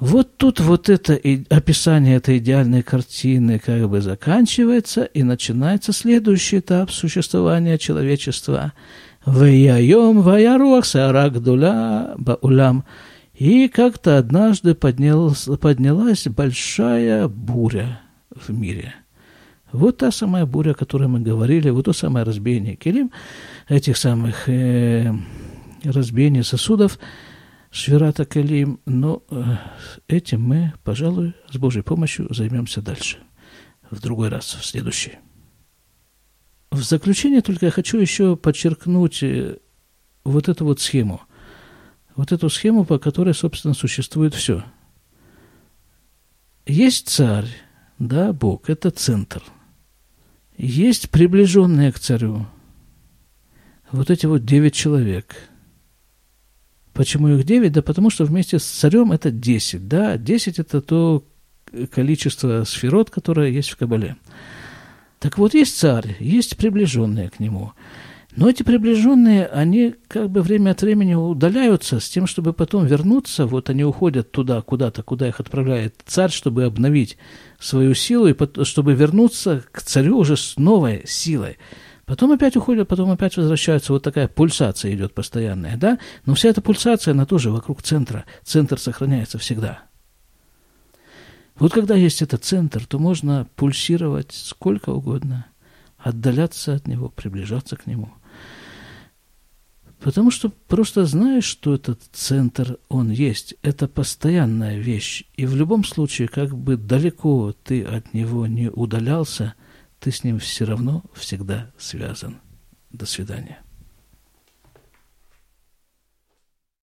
Вот 0.00 0.36
тут 0.36 0.58
вот 0.60 0.88
это 0.88 1.14
описание 1.48 2.16
этой 2.16 2.38
идеальной 2.38 2.82
картины 2.82 3.58
как 3.58 3.88
бы 3.88 4.00
заканчивается, 4.00 5.04
и 5.04 5.22
начинается 5.22 5.92
следующий 5.92 6.58
этап 6.58 6.90
существования 6.90 7.78
человечества. 7.78 8.72
Ваяйом 9.24 10.20
ваяруах 10.22 10.84
сарак 10.84 11.40
дуля 11.42 12.14
баулам. 12.18 12.84
И 13.34 13.68
как-то 13.68 14.18
однажды 14.18 14.74
поднялась, 14.74 15.48
поднялась 15.60 16.26
большая 16.28 17.28
буря 17.28 18.00
в 18.30 18.50
мире. 18.50 18.94
Вот 19.72 19.98
та 19.98 20.10
самая 20.10 20.44
буря, 20.44 20.72
о 20.72 20.74
которой 20.74 21.08
мы 21.08 21.20
говорили, 21.20 21.70
вот 21.70 21.86
то 21.86 21.92
самое 21.92 22.26
разбиение 22.26 22.76
келим, 22.76 23.10
этих 23.68 23.96
самых 23.96 24.48
э, 24.48 25.12
разбиений 25.84 26.44
сосудов– 26.44 26.98
Швирата 27.72 28.26
Калим, 28.26 28.80
но 28.84 29.22
э, 29.30 29.42
этим 30.06 30.42
мы, 30.42 30.74
пожалуй, 30.84 31.34
с 31.50 31.56
Божьей 31.56 31.80
помощью 31.80 32.32
займемся 32.32 32.82
дальше, 32.82 33.16
в 33.90 33.98
другой 33.98 34.28
раз, 34.28 34.58
в 34.60 34.64
следующий. 34.66 35.12
В 36.72 36.82
заключение 36.82 37.42
только 37.42 37.66
я 37.66 37.70
хочу 37.70 37.98
еще 37.98 38.34
подчеркнуть 38.34 39.22
э, 39.22 39.58
вот 40.24 40.48
эту 40.48 40.64
вот 40.64 40.80
схему. 40.80 41.20
Вот 42.16 42.32
эту 42.32 42.48
схему, 42.50 42.84
по 42.84 42.98
которой, 42.98 43.34
собственно, 43.34 43.74
существует 43.74 44.34
все. 44.34 44.64
Есть 46.66 47.08
царь, 47.08 47.48
да, 47.98 48.32
Бог, 48.32 48.68
это 48.68 48.90
центр. 48.90 49.42
Есть 50.56 51.10
приближенные 51.10 51.92
к 51.92 51.98
царю. 51.98 52.46
Вот 53.90 54.10
эти 54.10 54.26
вот 54.26 54.44
девять 54.44 54.74
человек– 54.74 55.36
Почему 56.92 57.28
их 57.28 57.44
9? 57.44 57.72
Да 57.72 57.82
потому 57.82 58.10
что 58.10 58.24
вместе 58.24 58.58
с 58.58 58.64
царем 58.64 59.12
это 59.12 59.30
10. 59.30 59.88
Да, 59.88 60.18
10 60.18 60.58
это 60.58 60.80
то 60.80 61.24
количество 61.90 62.64
сферот, 62.64 63.10
которое 63.10 63.50
есть 63.50 63.70
в 63.70 63.76
Кабале. 63.76 64.16
Так 65.22 65.38
вот, 65.38 65.54
есть 65.54 65.78
царь, 65.78 66.16
есть 66.18 66.56
приближенные 66.56 67.30
к 67.30 67.38
нему. 67.38 67.74
Но 68.34 68.50
эти 68.50 68.64
приближенные, 68.64 69.46
они 69.46 69.94
как 70.08 70.28
бы 70.30 70.42
время 70.42 70.72
от 70.72 70.82
времени 70.82 71.14
удаляются 71.14 72.00
с 72.00 72.08
тем, 72.08 72.26
чтобы 72.26 72.52
потом 72.52 72.86
вернуться. 72.86 73.46
Вот 73.46 73.70
они 73.70 73.84
уходят 73.84 74.32
туда, 74.32 74.62
куда-то, 74.62 75.04
куда 75.04 75.28
их 75.28 75.38
отправляет 75.38 75.94
царь, 76.06 76.32
чтобы 76.32 76.64
обновить 76.64 77.18
свою 77.60 77.94
силу, 77.94 78.26
и 78.26 78.64
чтобы 78.64 78.94
вернуться 78.94 79.62
к 79.70 79.82
царю 79.82 80.18
уже 80.18 80.36
с 80.36 80.56
новой 80.56 81.04
силой. 81.06 81.58
Потом 82.04 82.32
опять 82.32 82.56
уходят, 82.56 82.88
потом 82.88 83.12
опять 83.12 83.36
возвращаются. 83.36 83.92
Вот 83.92 84.02
такая 84.02 84.26
пульсация 84.26 84.92
идет 84.92 85.14
постоянная, 85.14 85.76
да? 85.76 86.00
Но 86.26 86.34
вся 86.34 86.48
эта 86.48 86.60
пульсация, 86.60 87.12
она 87.12 87.26
тоже 87.26 87.52
вокруг 87.52 87.80
центра. 87.80 88.24
Центр 88.42 88.76
сохраняется 88.76 89.38
всегда. 89.38 89.84
Вот 91.62 91.72
когда 91.72 91.94
есть 91.94 92.22
этот 92.22 92.44
центр, 92.44 92.84
то 92.86 92.98
можно 92.98 93.46
пульсировать 93.56 94.32
сколько 94.32 94.90
угодно, 94.90 95.46
отдаляться 95.96 96.74
от 96.74 96.88
него, 96.88 97.08
приближаться 97.08 97.76
к 97.76 97.86
нему. 97.86 98.10
Потому 100.00 100.32
что 100.32 100.50
просто 100.66 101.04
знаешь, 101.04 101.44
что 101.44 101.74
этот 101.74 102.02
центр, 102.12 102.78
он 102.88 103.10
есть. 103.10 103.54
Это 103.62 103.86
постоянная 103.86 104.78
вещь. 104.78 105.24
И 105.36 105.46
в 105.46 105.54
любом 105.54 105.84
случае, 105.84 106.26
как 106.26 106.56
бы 106.56 106.76
далеко 106.76 107.54
ты 107.64 107.84
от 107.84 108.12
него 108.12 108.46
не 108.46 108.68
удалялся– 108.68 109.54
ты 110.02 110.10
с 110.10 110.24
ним 110.24 110.40
все 110.40 110.64
равно 110.64 111.04
всегда 111.14 111.70
связан. 111.78 112.40
До 112.90 113.06
свидания. 113.06 113.61